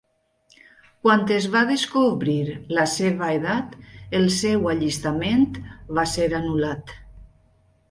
Quan 1.01 1.19
es 1.35 1.45
va 1.55 1.61
descobrir 1.71 2.37
la 2.79 2.87
seva 2.95 3.29
edat 3.35 3.77
el 4.21 4.27
seu 4.39 4.67
allistament 4.75 5.47
va 6.01 6.09
ser 6.17 6.29
anul·lat. 6.43 6.99